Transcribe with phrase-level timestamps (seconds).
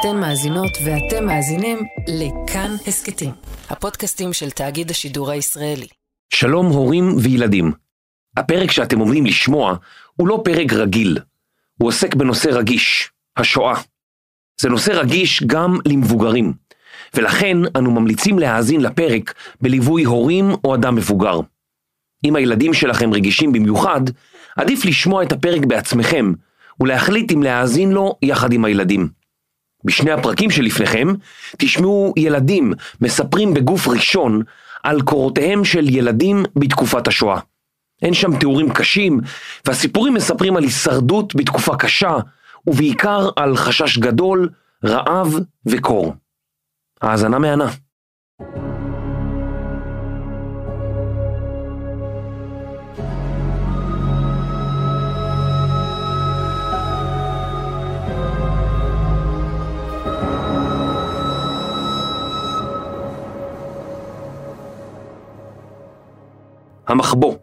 [0.00, 3.30] אתן מאזינות ואתם מאזינים לכאן הסכתים,
[3.70, 5.86] הפודקאסטים של תאגיד השידור הישראלי.
[6.34, 7.72] שלום הורים וילדים.
[8.36, 9.76] הפרק שאתם עומדים לשמוע
[10.16, 11.18] הוא לא פרק רגיל,
[11.78, 13.74] הוא עוסק בנושא רגיש, השואה.
[14.60, 16.52] זה נושא רגיש גם למבוגרים,
[17.14, 21.40] ולכן אנו ממליצים להאזין לפרק בליווי הורים או אדם מבוגר.
[22.24, 24.00] אם הילדים שלכם רגישים במיוחד,
[24.56, 26.32] עדיף לשמוע את הפרק בעצמכם
[26.80, 29.17] ולהחליט אם להאזין לו יחד עם הילדים.
[29.84, 31.08] בשני הפרקים שלפניכם
[31.58, 34.42] תשמעו ילדים מספרים בגוף ראשון
[34.82, 37.40] על קורותיהם של ילדים בתקופת השואה.
[38.02, 39.20] אין שם תיאורים קשים,
[39.66, 42.16] והסיפורים מספרים על הישרדות בתקופה קשה,
[42.66, 44.48] ובעיקר על חשש גדול,
[44.84, 45.34] רעב
[45.66, 46.14] וקור.
[47.02, 47.70] האזנה מהנה.
[66.88, 67.34] המחבוא,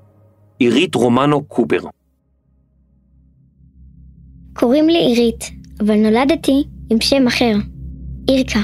[0.60, 1.80] עירית רומנו קופר.
[4.54, 7.56] קוראים לי עירית, אבל נולדתי עם שם אחר,
[8.30, 8.60] אירקה.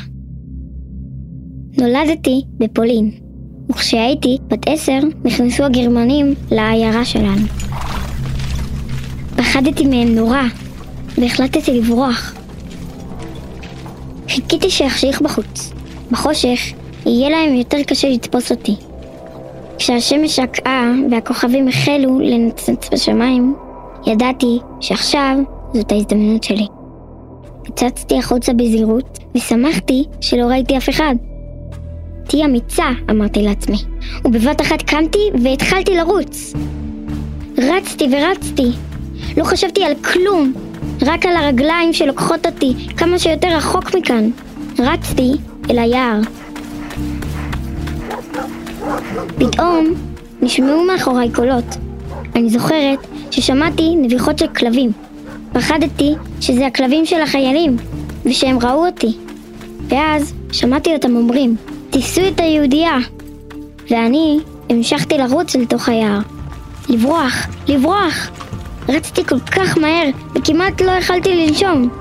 [1.78, 3.12] נולדתי בפולין,
[3.70, 7.48] וכשהייתי בת עשר נכנסו הגרמנים לעיירה שלנו.
[9.36, 10.42] פחדתי מהם נורא,
[11.18, 12.34] והחלטתי לברוח.
[14.30, 15.74] חיכיתי שיחשיך בחוץ.
[16.12, 16.60] בחושך
[17.06, 18.91] יהיה להם יותר קשה לתפוס אותי.
[19.82, 23.56] כשהשמש שקעה והכוכבים החלו לנצנץ בשמיים,
[24.08, 25.38] ידעתי שעכשיו
[25.74, 26.68] זאת ההזדמנות שלי.
[27.68, 31.16] הצצתי החוצה בזהירות, ושמחתי שלא ראיתי אף אחד.
[32.28, 33.78] תהי אמיצה, אמרתי לעצמי,
[34.26, 36.54] ובבת אחת קמתי והתחלתי לרוץ.
[37.58, 38.72] רצתי ורצתי.
[39.38, 40.54] לא חשבתי על כלום,
[41.02, 44.30] רק על הרגליים שלוקחות אותי כמה שיותר רחוק מכאן.
[44.80, 45.32] רצתי
[45.70, 46.20] אל היער.
[49.40, 49.94] פתאום
[50.42, 51.66] נשמעו מאחוריי קולות.
[52.36, 53.00] אני זוכרת
[53.32, 54.92] ששמעתי נביחות של כלבים.
[55.54, 57.78] פחדתי שזה הכלבים של החיילים,
[58.26, 59.18] ושהם ראו אותי.
[59.88, 61.56] ואז שמעתי אותם אומרים,
[61.90, 62.98] תיסו את היהודייה.
[63.90, 64.40] ואני
[64.70, 66.20] המשכתי לרוץ אל תוך היער.
[66.90, 68.30] לברוח, לברוח!
[68.90, 72.01] רצתי כל כך מהר, וכמעט לא יכלתי לנשום.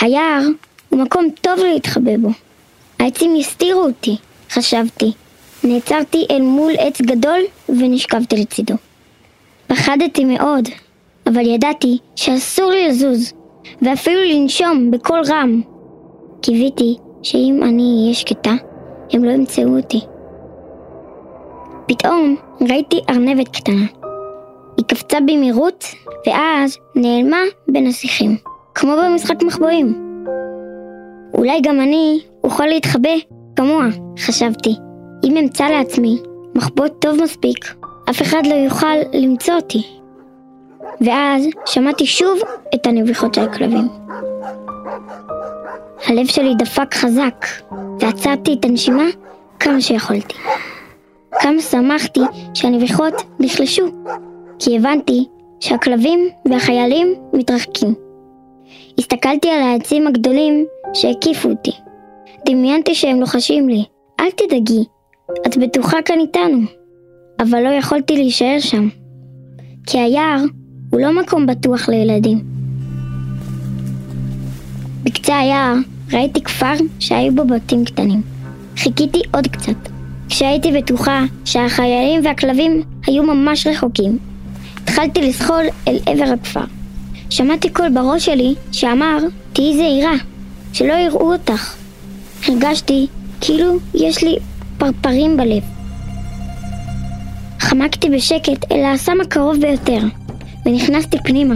[0.00, 0.42] היער
[0.88, 2.28] הוא מקום טוב להתחבא בו.
[2.98, 4.16] העצים יסתירו אותי,
[4.50, 5.12] חשבתי.
[5.64, 8.74] נעצרתי אל מול עץ גדול ונשכבתי לצידו.
[9.66, 10.68] פחדתי מאוד,
[11.26, 13.32] אבל ידעתי שאסור לי לזוז,
[13.82, 15.62] ואפילו לנשום בקול רם.
[16.42, 18.52] קיוויתי שאם אני אהיה שקטה,
[19.12, 20.00] הם לא ימצאו אותי.
[21.88, 22.36] פתאום
[22.68, 23.86] ראיתי ארנבת קטנה.
[24.76, 25.84] היא קפצה במהירות,
[26.26, 28.36] ואז נעלמה בין השיחים.
[28.78, 30.16] כמו במשחק מחבואים.
[31.34, 33.10] אולי גם אני אוכל להתחבא
[33.56, 33.86] כמוה,
[34.18, 34.74] חשבתי.
[35.24, 36.18] אם אמצא לעצמי
[36.54, 37.74] מחבוא טוב מספיק,
[38.10, 39.82] אף אחד לא יוכל למצוא אותי.
[41.00, 42.38] ואז שמעתי שוב
[42.74, 43.88] את הנביחות של הכלבים.
[46.06, 47.46] הלב שלי דפק חזק,
[48.00, 49.06] ועצרתי את הנשימה
[49.60, 50.34] כמה שיכולתי.
[51.40, 52.20] כמה שמחתי
[52.54, 53.86] שהנביחות נחלשו,
[54.58, 55.24] כי הבנתי
[55.60, 58.05] שהכלבים והחיילים מתרחקים.
[58.98, 61.70] הסתכלתי על העצים הגדולים שהקיפו אותי.
[62.46, 63.84] דמיינתי שהם לוחשים לי,
[64.20, 64.84] אל תדאגי,
[65.46, 66.60] את בטוחה כאן איתנו.
[67.40, 68.88] אבל לא יכולתי להישאר שם.
[69.86, 70.44] כי היער
[70.90, 72.44] הוא לא מקום בטוח לילדים.
[75.02, 75.74] בקצה היער
[76.12, 78.22] ראיתי כפר שהיו בו בתים קטנים.
[78.76, 79.88] חיכיתי עוד קצת.
[80.28, 84.18] כשהייתי בטוחה שהחיילים והכלבים היו ממש רחוקים,
[84.82, 86.75] התחלתי לזחול אל עבר הכפר.
[87.30, 89.18] שמעתי קול בראש שלי שאמר,
[89.52, 90.14] תהיי זהירה,
[90.72, 91.76] שלא יראו אותך.
[92.46, 93.06] הרגשתי
[93.40, 94.36] כאילו יש לי
[94.78, 95.62] פרפרים בלב.
[97.60, 99.98] חמקתי בשקט אל האסם הקרוב ביותר,
[100.66, 101.54] ונכנסתי פנימה.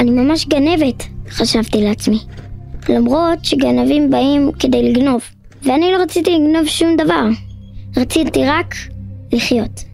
[0.00, 2.18] אני ממש גנבת, חשבתי לעצמי.
[2.88, 5.22] למרות שגנבים באים כדי לגנוב,
[5.62, 7.24] ואני לא רציתי לגנוב שום דבר.
[7.96, 8.74] רציתי רק
[9.32, 9.93] לחיות.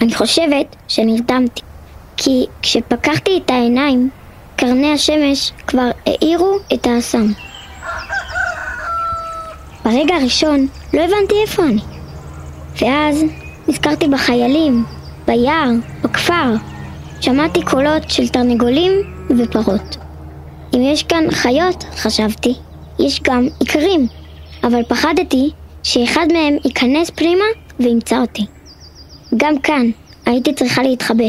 [0.00, 1.60] אני חושבת שנרדמתי,
[2.16, 4.10] כי כשפקחתי את העיניים,
[4.56, 7.26] קרני השמש כבר האירו את האסם.
[9.84, 11.80] ברגע הראשון לא הבנתי איפה אני.
[12.82, 13.24] ואז
[13.68, 14.84] נזכרתי בחיילים,
[15.26, 15.70] ביער,
[16.02, 16.54] בכפר.
[17.20, 18.92] שמעתי קולות של תרנגולים
[19.38, 19.96] ופרות.
[20.74, 22.54] אם יש כאן חיות, חשבתי,
[22.98, 24.06] יש גם איכרים.
[24.64, 25.50] אבל פחדתי
[25.82, 27.44] שאחד מהם ייכנס פנימה
[27.80, 28.46] וימצא אותי.
[29.36, 29.90] גם כאן
[30.26, 31.24] הייתי צריכה להתחבא.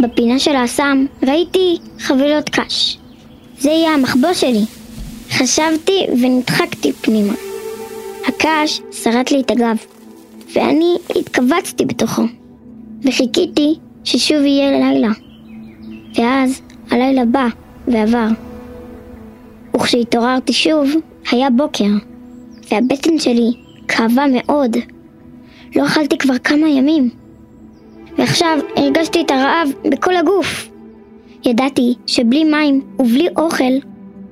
[0.00, 2.98] בפינה של האסם ראיתי חבילות קש.
[3.58, 4.64] זה יהיה המחבוא שלי.
[5.30, 7.32] חשבתי ונדחקתי פנימה.
[8.28, 9.76] הקש שרט לי את הגב,
[10.54, 12.22] ואני התכווצתי בתוכו,
[13.04, 13.74] וחיכיתי
[14.04, 15.12] ששוב יהיה לילה.
[16.14, 16.60] ואז
[16.90, 17.46] הלילה בא
[17.88, 18.26] ועבר.
[19.76, 20.90] וכשהתעוררתי שוב,
[21.30, 21.90] היה בוקר,
[22.70, 23.52] והבטן שלי
[23.88, 24.76] כאבה מאוד.
[25.76, 27.10] לא אכלתי כבר כמה ימים,
[28.18, 30.68] ועכשיו הרגשתי את הרעב בכל הגוף.
[31.44, 33.72] ידעתי שבלי מים ובלי אוכל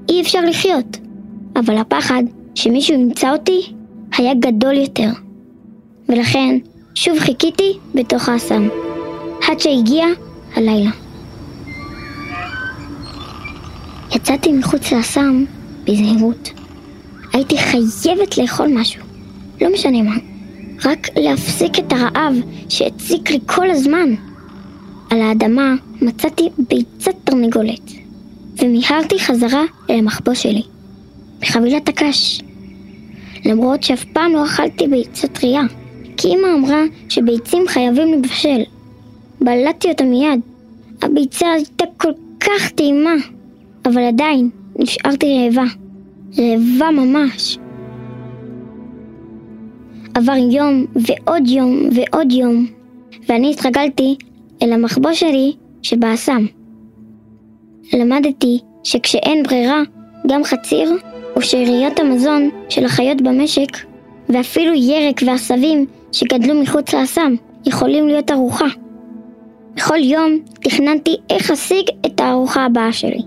[0.09, 0.99] אי אפשר לחיות,
[1.57, 2.23] אבל הפחד
[2.55, 3.61] שמישהו ימצא אותי
[4.17, 5.09] היה גדול יותר.
[6.09, 6.59] ולכן
[6.95, 8.69] שוב חיכיתי בתוך האסם,
[9.49, 10.07] עד שהגיע
[10.57, 10.91] הלילה.
[14.15, 15.45] יצאתי מחוץ לאסם
[15.85, 16.51] בזהירות.
[17.33, 19.03] הייתי חייבת לאכול משהו,
[19.61, 20.34] לא משנה מה.
[20.85, 22.35] רק להפסיק את הרעב
[22.69, 24.15] שהציק לי כל הזמן.
[25.11, 27.91] על האדמה מצאתי ביצת תרנגולת,
[28.59, 30.63] ומיהרתי חזרה אל המחבוא שלי,
[31.41, 32.41] בחבילת הקש.
[33.45, 35.63] למרות שאף פעם לא אכלתי ביצה טריה,
[36.17, 38.63] כי אמא אמרה שביצים חייבים לבשל.
[39.41, 40.41] בלעתי אותה מיד.
[41.03, 43.15] הביצה הייתה כל כך טעימה,
[43.85, 45.65] אבל עדיין נשארתי רעבה.
[46.39, 47.59] רעבה ממש.
[50.15, 52.67] עבר יום ועוד יום ועוד יום,
[53.29, 54.17] ואני התרגלתי
[54.63, 55.53] אל המחבוא שלי
[55.83, 56.47] שבאסם.
[57.93, 59.83] למדתי שכשאין ברירה,
[60.27, 60.93] גם חציר
[61.39, 63.77] ושאריות המזון של החיות במשק,
[64.29, 67.35] ואפילו ירק ועשבים שגדלו מחוץ לאסם,
[67.67, 68.67] יכולים להיות ארוחה.
[69.77, 73.23] בכל יום תכננתי איך אשיג את הארוחה הבאה שלי.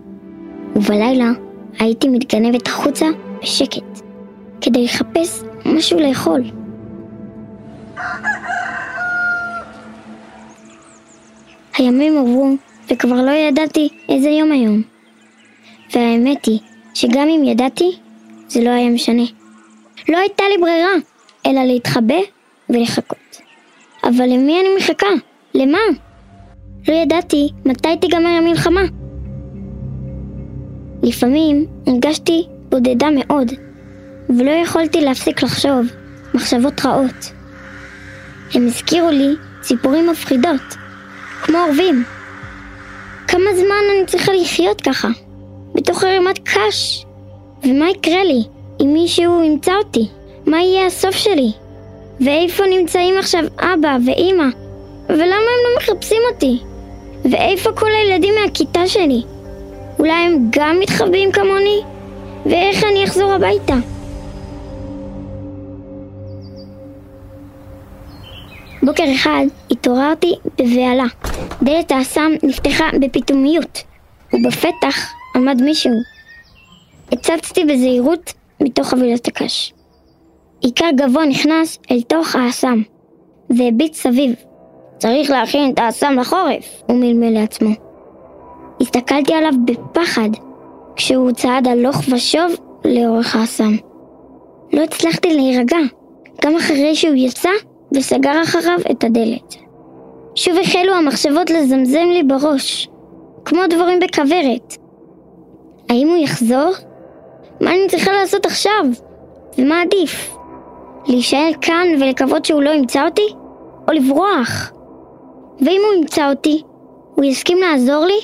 [0.76, 1.32] ובלילה
[1.80, 3.06] הייתי מתגנבת החוצה
[3.42, 4.02] בשקט,
[4.62, 6.42] כדי לחפש משהו לאכול.
[11.78, 12.56] הימים עברו,
[12.92, 14.82] וכבר לא ידעתי איזה יום היום.
[15.94, 16.60] והאמת היא,
[16.94, 17.98] שגם אם ידעתי,
[18.48, 19.24] זה לא היה משנה.
[20.10, 20.94] לא הייתה לי ברירה,
[21.46, 22.20] אלא להתחבא
[22.70, 23.42] ולחכות.
[24.04, 25.08] אבל למי אני מחכה?
[25.54, 25.78] למה?
[26.88, 28.82] לא ידעתי מתי תיגמר המלחמה.
[31.04, 33.52] לפעמים הרגשתי בודדה מאוד,
[34.30, 35.86] ולא יכולתי להפסיק לחשוב
[36.34, 37.37] מחשבות רעות.
[38.54, 40.76] הם הזכירו לי ציפורים מפחידות,
[41.42, 42.04] כמו עורבים.
[43.28, 45.08] כמה זמן אני צריכה לחיות ככה,
[45.76, 47.06] בתוך ערימת קש?
[47.64, 48.44] ומה יקרה לי
[48.82, 50.08] אם מישהו ימצא אותי?
[50.46, 51.52] מה יהיה הסוף שלי?
[52.22, 54.46] ואיפה נמצאים עכשיו אבא ואימא?
[55.10, 56.60] ולמה הם לא מחפשים אותי?
[57.32, 59.22] ואיפה כל הילדים מהכיתה שלי?
[60.00, 61.82] אולי הם גם מתחבאים כמוני?
[62.46, 63.76] ואיך אני אחזור הביתה?
[68.84, 71.06] בוקר אחד התעוררתי בבהלה.
[71.62, 73.84] דלת האסם נפתחה בפתאומיות,
[74.34, 75.92] ובפתח עמד מישהו.
[77.12, 79.74] הצצתי בזהירות מתוך חבילת הקש.
[80.62, 82.82] עיקר גבוה נכנס אל תוך האסם,
[83.50, 84.36] והביט סביב.
[84.98, 87.70] צריך להכין את האסם לחורף, הוא מלמל לעצמו.
[88.82, 90.30] הסתכלתי עליו בפחד,
[90.96, 93.76] כשהוא צעד הלוך ושוב לאורך האסם.
[94.74, 95.78] לא הצלחתי להירגע,
[96.42, 97.50] גם אחרי שהוא יצא
[97.92, 99.56] וסגר אחריו את הדלת.
[100.36, 102.90] שוב החלו המחשבות לזמזם לי בראש,
[103.46, 104.78] כמו דבורים בכוורת.
[105.90, 106.72] האם הוא יחזור?
[107.62, 108.86] מה אני צריכה לעשות עכשיו?
[109.58, 110.36] ומה עדיף?
[111.08, 113.28] להישאר כאן ולקוות שהוא לא ימצא אותי?
[113.88, 114.72] או לברוח?
[115.62, 116.62] ואם הוא ימצא אותי,
[117.16, 118.20] הוא יסכים לעזור לי?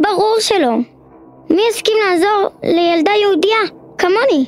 [0.00, 0.76] ברור שלא.
[1.50, 3.60] מי יסכים לעזור לילדה יהודייה,
[3.98, 4.46] כמוני?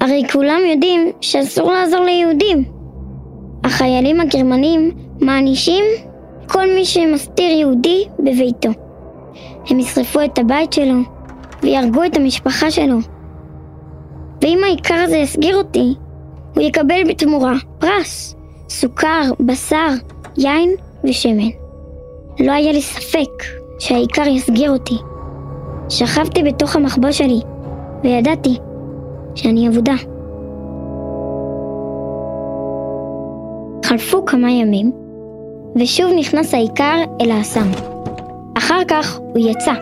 [0.00, 2.75] הרי כולם יודעים שאסור לעזור ליהודים.
[3.66, 5.84] החיילים הגרמנים מענישים
[6.48, 8.68] כל מי שמסתיר יהודי בביתו.
[9.70, 10.94] הם ישרפו את הבית שלו
[11.62, 12.96] ויהרגו את המשפחה שלו.
[14.42, 15.94] ואם העיקר הזה יסגיר אותי,
[16.54, 18.36] הוא יקבל בתמורה פרס,
[18.68, 19.88] סוכר, בשר,
[20.36, 20.70] יין
[21.04, 21.50] ושמן.
[22.40, 23.44] לא היה לי ספק
[23.78, 24.96] שהעיקר יסגיר אותי.
[25.88, 27.40] שכבתי בתוך המחבוא שלי,
[28.04, 28.58] וידעתי
[29.34, 30.15] שאני אבודה.
[33.96, 34.92] חלפו כמה ימים,
[35.76, 37.70] ושוב נכנס העיקר אל האסם.
[38.58, 39.72] אחר כך הוא יצא,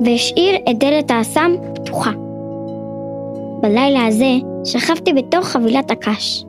[0.00, 2.10] והשאיר את דלת האסם פתוחה.
[3.60, 4.32] בלילה הזה
[4.64, 6.44] שכבתי בתוך חבילת הקש,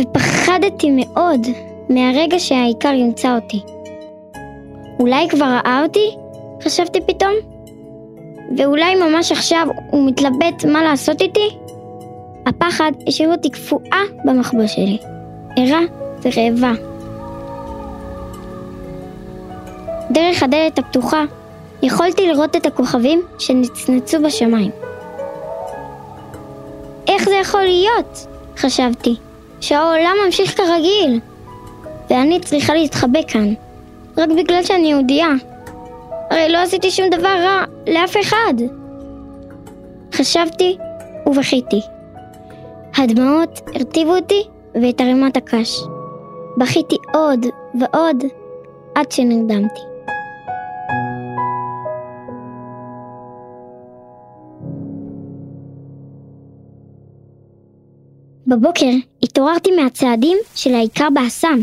[0.00, 1.46] ופחדתי מאוד
[1.88, 3.60] מהרגע שהעיקר ימצא אותי.
[5.00, 6.10] אולי כבר ראה אותי?
[6.62, 7.34] חשבתי פתאום.
[8.56, 11.48] ואולי ממש עכשיו הוא מתלבט מה לעשות איתי?
[12.46, 14.98] הפחד השאיר אותי קפואה במחבוא שלי,
[15.56, 15.80] ערה
[16.36, 16.72] ורעבה.
[20.10, 21.24] דרך הדלת הפתוחה
[21.82, 24.70] יכולתי לראות את הכוכבים שנצנצו בשמיים.
[27.08, 28.26] איך זה יכול להיות?
[28.56, 29.16] חשבתי,
[29.60, 31.20] שהעולם ממשיך כרגיל,
[32.10, 33.54] ואני צריכה להתחבא כאן,
[34.16, 35.30] רק בגלל שאני יהודייה.
[36.30, 38.54] הרי לא עשיתי שום דבר רע לאף אחד.
[40.14, 40.78] חשבתי
[41.26, 41.80] ובכיתי.
[42.96, 44.42] הדמעות הרטיבו אותי
[44.74, 45.80] ואת ערימת הקש.
[46.58, 47.46] בכיתי עוד
[47.80, 48.24] ועוד
[48.94, 49.80] עד שנרדמתי.
[58.46, 58.90] בבוקר
[59.22, 61.58] התעוררתי מהצעדים של האיכר באסם.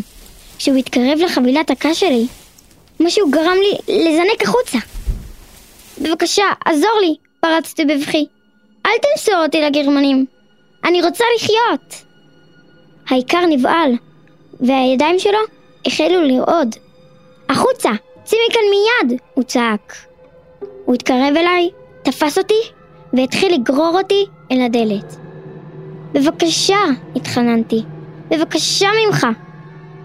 [0.58, 2.28] כשהוא התקרב לחבילת הקש שלי,
[3.00, 4.78] משהו גרם לי לזנק החוצה.
[6.02, 8.26] בבקשה, עזור לי, פרצתי בבכי.
[8.86, 10.26] אל תמסור אותי לגרמנים.
[10.86, 12.04] אני רוצה לחיות.
[13.10, 13.92] האיכר נבהל,
[14.60, 15.40] והידיים שלו
[15.86, 16.76] החלו לרעוד.
[17.50, 17.90] החוצה!
[18.24, 19.20] צאי מכאן מיד!
[19.34, 19.96] הוא צעק.
[20.86, 21.70] הוא התקרב אליי,
[22.04, 22.62] תפס אותי,
[23.14, 25.16] והתחיל לגרור אותי אל הדלת.
[26.14, 26.80] בבקשה,
[27.16, 27.82] התחננתי.
[28.30, 29.28] בבקשה ממך.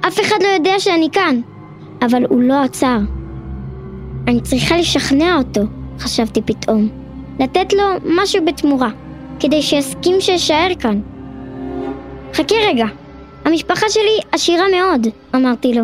[0.09, 1.40] אף אחד לא יודע שאני כאן.
[2.02, 2.99] אבל הוא לא עצר.
[4.28, 5.61] אני צריכה לשכנע אותו,
[5.99, 6.88] חשבתי פתאום.
[7.38, 8.90] לתת לו משהו בתמורה,
[9.40, 11.00] כדי שיסכים שאשאר כאן.
[12.35, 12.87] חכה רגע,
[13.44, 15.82] המשפחה שלי עשירה מאוד, אמרתי לו.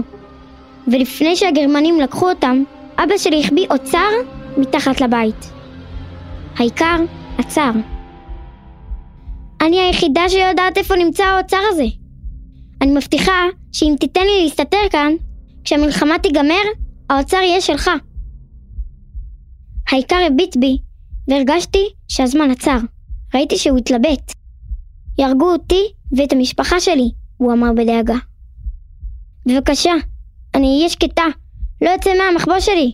[0.86, 2.62] ולפני שהגרמנים לקחו אותם,
[2.98, 4.08] אבא שלי החביא אוצר
[4.56, 5.50] מתחת לבית.
[6.56, 6.96] העיקר
[7.38, 7.70] עצר.
[9.60, 11.84] אני היחידה שיודעת איפה נמצא האוצר הזה.
[12.82, 15.12] אני מבטיחה שאם תיתן לי להסתתר כאן,
[15.64, 16.62] כשהמלחמה תיגמר,
[17.10, 17.90] האוצר יהיה שלך.
[19.92, 20.78] העיקר הביט בי,
[21.28, 22.78] והרגשתי שהזמן עצר.
[23.34, 24.32] ראיתי שהוא התלבט.
[25.18, 25.82] יהרגו אותי
[26.16, 28.14] ואת המשפחה שלי, הוא אמר בדאגה.
[29.47, 29.93] בבקשה,
[30.55, 31.25] אני אהיה שקטה,
[31.83, 32.93] לא אצא מהמחבוא שלי.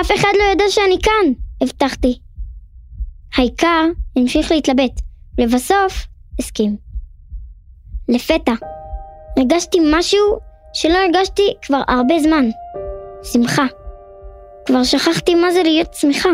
[0.00, 2.18] אף אחד לא יודע שאני כאן, הבטחתי.
[3.36, 3.84] העיקר
[4.16, 5.00] המשיך להתלבט,
[5.38, 6.06] לבסוף
[6.38, 6.76] הסכים.
[8.08, 8.52] לפתע,
[9.36, 10.38] הרגשתי משהו
[10.72, 12.50] שלא הרגשתי כבר הרבה זמן.
[13.22, 13.66] שמחה.
[14.66, 16.28] כבר שכחתי מה זה להיות שמחה.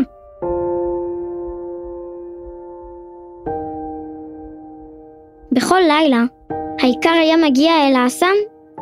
[5.53, 6.25] בכל לילה,
[6.80, 8.35] העיקר היה מגיע אל האסם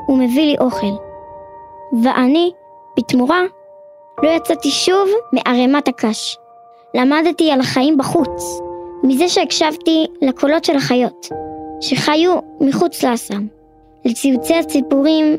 [0.08, 0.96] ומביא לי אוכל.
[2.02, 2.52] ואני,
[2.98, 3.42] בתמורה,
[4.22, 6.36] לא יצאתי שוב מערימת הקש.
[6.94, 8.60] למדתי על החיים בחוץ,
[9.02, 11.28] מזה שהקשבתי לקולות של החיות,
[11.80, 13.46] שחיו מחוץ לאסם,
[14.04, 15.36] לציוצי הציפורים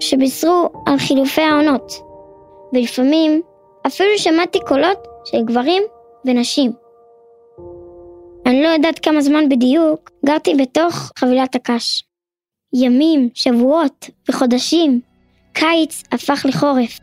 [0.00, 1.92] שבישרו על חילופי העונות,
[2.72, 3.42] ולפעמים
[3.86, 5.82] אפילו שמעתי קולות של גברים
[6.24, 6.85] ונשים.
[8.46, 12.02] אני לא יודעת כמה זמן בדיוק גרתי בתוך חבילת הקש.
[12.72, 15.00] ימים, שבועות וחודשים,
[15.52, 16.98] קיץ הפך לחורף,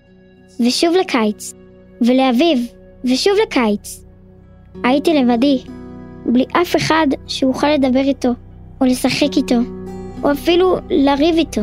[0.59, 1.53] ושוב לקיץ,
[2.01, 2.67] ולאביב,
[3.05, 4.03] ושוב לקיץ.
[4.83, 5.63] הייתי לבדי,
[6.25, 8.29] בלי אף אחד שאוכל לדבר איתו,
[8.81, 9.55] או לשחק איתו,
[10.23, 11.61] או אפילו לריב איתו.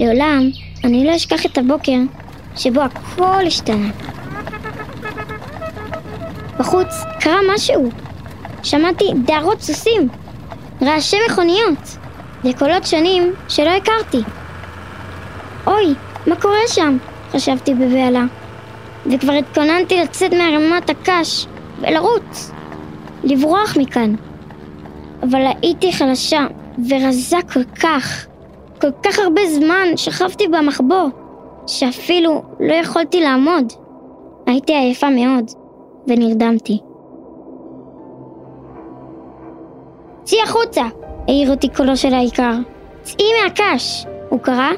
[0.00, 0.50] לעולם
[0.84, 1.98] אני לא אשכח את הבוקר
[2.56, 4.15] שבו הכל השתנה.
[6.58, 6.88] בחוץ
[7.20, 7.90] קרה משהו.
[8.62, 10.08] שמעתי דהרות סוסים,
[10.82, 11.96] רעשי מכוניות
[12.44, 14.22] וקולות שונים שלא הכרתי.
[15.66, 15.94] אוי,
[16.26, 16.96] מה קורה שם?
[17.32, 18.24] חשבתי בבהלה.
[19.06, 21.46] וכבר התכוננתי לצאת מהרמת הקש
[21.80, 22.50] ולרוץ,
[23.24, 24.14] לברוח מכאן.
[25.22, 26.46] אבל הייתי חלשה
[26.90, 28.26] ורזה כל כך,
[28.80, 31.08] כל כך הרבה זמן שכבתי במחבוא,
[31.66, 33.72] שאפילו לא יכולתי לעמוד.
[34.46, 35.50] הייתי עייפה מאוד,
[36.08, 36.78] ונרדמתי.
[40.24, 40.82] צאי החוצה!
[41.28, 42.52] העיר אותי קולו של האיכר.
[43.02, 44.06] צאי מהקש!
[44.28, 44.70] הוא קרא,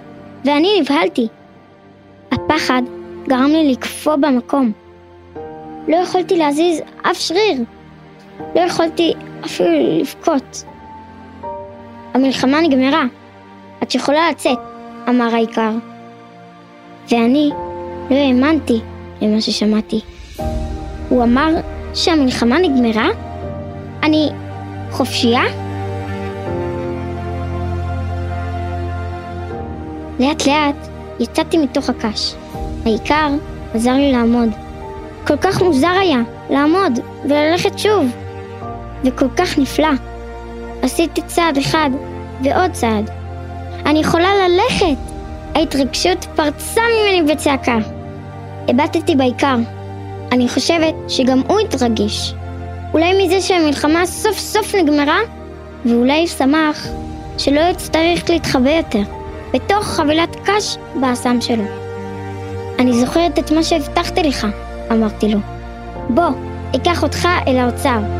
[0.45, 1.29] ואני נבהלתי.
[2.33, 2.83] הפחד
[3.29, 4.73] גרם לי לקפוא במקום.
[5.89, 7.63] לא יכולתי להזיז אף שריר.
[8.55, 9.71] לא יכולתי אפילו
[10.01, 10.65] לבכות.
[12.15, 13.05] המלחמה נגמרה.
[13.83, 14.59] את יכולה לצאת,
[15.09, 15.71] אמר האיכר.
[17.11, 17.51] ואני
[18.11, 18.81] לא האמנתי
[19.21, 20.01] למה ששמעתי.
[21.09, 21.55] הוא אמר
[21.95, 23.09] שהמלחמה נגמרה?
[24.03, 24.31] אני
[24.91, 25.43] חופשייה?
[30.21, 30.89] לאט לאט
[31.21, 32.35] יצאתי מתוך הקש.
[32.87, 33.29] העיקר
[33.75, 34.49] עזר לי לעמוד.
[35.27, 38.07] כל כך מוזר היה לעמוד וללכת שוב,
[39.05, 39.89] וכל כך נפלא.
[40.83, 41.91] עשיתי צעד אחד
[42.45, 43.11] ועוד צעד.
[43.87, 44.99] אני יכולה ללכת!
[45.55, 47.79] ההתרגשות פרצה ממני בצעקה.
[48.69, 49.57] הבטתי בעיקר.
[50.33, 52.35] אני חושבת שגם הוא התרגש.
[52.93, 55.19] אולי מזה שהמלחמה סוף סוף נגמרה,
[55.85, 56.87] ואולי שמח
[57.39, 59.03] שלא יצטרך להתחבא יותר,
[59.55, 61.65] בתוך חבילת קש באסם שלו.
[62.79, 64.47] אני זוכרת את מה שהבטחתי לך,
[64.93, 65.39] אמרתי לו.
[66.09, 66.31] בוא,
[66.77, 68.18] אקח אותך אל האוצר.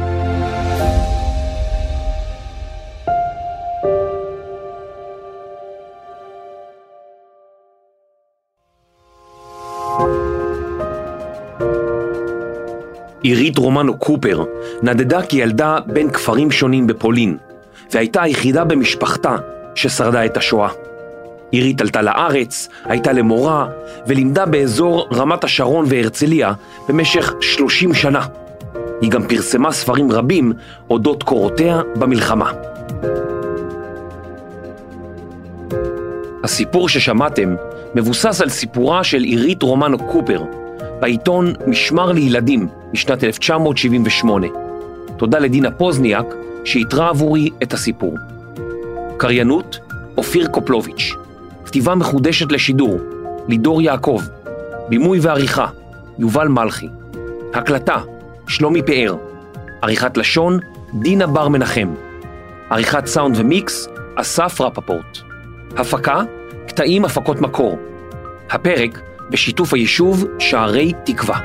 [13.29, 14.45] עירית רומנו קופר
[14.83, 17.37] נדדה כילדה בין כפרים שונים בפולין,
[17.93, 19.37] והייתה היחידה במשפחתה
[19.75, 20.69] ששרדה את השואה.
[21.51, 23.67] עירית עלתה לארץ, הייתה למורה,
[24.07, 26.53] ולימדה באזור רמת השרון והרצליה
[26.89, 28.27] במשך 30 שנה.
[29.01, 30.53] היא גם פרסמה ספרים רבים
[30.91, 32.53] אודות קורותיה במלחמה.
[36.45, 37.55] הסיפור ששמעתם
[37.95, 40.43] מבוסס על סיפורה של עירית רומנו קופר,
[41.01, 44.47] בעיתון משמר לילדים משנת 1978.
[45.17, 48.15] תודה לדינה פוזניאק שאיתרה עבורי את הסיפור.
[49.17, 49.79] קריינות,
[50.17, 51.15] אופיר קופלוביץ'.
[51.65, 52.99] כתיבה מחודשת לשידור,
[53.49, 54.23] לידור יעקב.
[54.89, 55.67] בימוי ועריכה,
[56.19, 56.89] יובל מלכי.
[57.55, 57.97] הקלטה,
[58.49, 59.17] שלומי פאר.
[59.83, 60.59] עריכת לשון,
[60.95, 61.95] דינה בר מנחם.
[62.71, 65.19] עריכת סאונד ומיקס, אסף רפפורט.
[65.77, 66.21] הפקה,
[66.69, 67.79] קטעים הפקות מקור.
[68.51, 71.39] הפרק בשיתוף היישוב שערי תקווה.